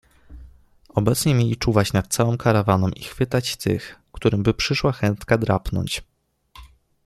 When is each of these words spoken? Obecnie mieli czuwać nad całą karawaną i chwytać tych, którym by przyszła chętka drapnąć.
Obecnie 0.89 1.35
mieli 1.35 1.57
czuwać 1.57 1.93
nad 1.93 2.07
całą 2.07 2.37
karawaną 2.37 2.89
i 2.89 3.03
chwytać 3.03 3.55
tych, 3.57 3.95
którym 4.11 4.43
by 4.43 4.53
przyszła 4.53 4.91
chętka 4.91 5.37
drapnąć. 5.37 6.03